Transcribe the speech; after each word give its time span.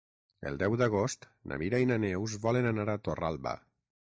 El 0.51 0.55
deu 0.61 0.77
d'agost 0.81 1.27
na 1.51 1.59
Mira 1.63 1.81
i 1.85 1.89
na 1.91 1.99
Neus 2.07 2.39
volen 2.47 2.71
anar 2.71 2.89
a 2.95 2.99
Torralba. 3.09 3.55